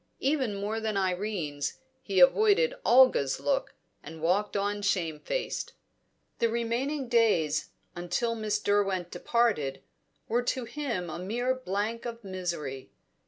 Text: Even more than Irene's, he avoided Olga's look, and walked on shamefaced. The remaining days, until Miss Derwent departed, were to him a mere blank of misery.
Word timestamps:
Even 0.19 0.55
more 0.55 0.79
than 0.79 0.97
Irene's, 0.97 1.77
he 2.01 2.19
avoided 2.19 2.73
Olga's 2.83 3.39
look, 3.39 3.75
and 4.01 4.19
walked 4.19 4.57
on 4.57 4.81
shamefaced. 4.81 5.73
The 6.39 6.49
remaining 6.49 7.07
days, 7.07 7.69
until 7.95 8.33
Miss 8.33 8.57
Derwent 8.57 9.11
departed, 9.11 9.83
were 10.27 10.41
to 10.41 10.65
him 10.65 11.07
a 11.11 11.19
mere 11.19 11.53
blank 11.53 12.07
of 12.07 12.23
misery. 12.23 12.89